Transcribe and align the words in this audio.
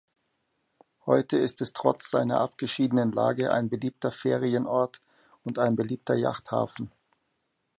Heute 1.05 1.37
ist 1.37 1.61
es 1.61 1.73
trotz 1.73 2.09
seiner 2.09 2.39
abgeschiedenen 2.39 3.11
Lage 3.11 3.51
ein 3.51 3.69
beliebter 3.69 4.09
Ferienort 4.09 4.99
und 5.43 5.59
ein 5.59 5.75
beliebter 5.75 6.15
Yachthafen. 6.15 6.91